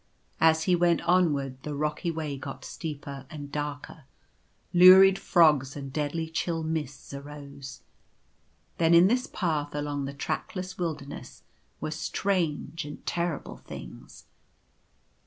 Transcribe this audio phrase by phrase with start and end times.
[0.39, 4.05] As he went onward the rocky way got steeper and darker.
[4.73, 7.83] Lurid fogs and deadly chill mists arose.
[8.79, 11.43] Then in this path along the trackless wilderness
[11.79, 14.25] were strange and terrible things.